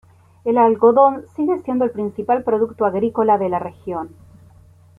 [0.45, 4.09] El algodón sigue siendo el principal producto agrícola de la región.